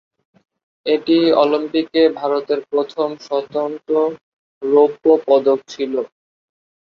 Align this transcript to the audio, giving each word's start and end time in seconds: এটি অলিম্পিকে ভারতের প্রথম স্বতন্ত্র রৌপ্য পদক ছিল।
এটি 0.85 1.17
অলিম্পিকে 1.41 2.01
ভারতের 2.19 2.59
প্রথম 2.69 3.09
স্বতন্ত্র 3.25 3.93
রৌপ্য 4.61 5.05
পদক 5.27 5.59
ছিল। 5.67 5.93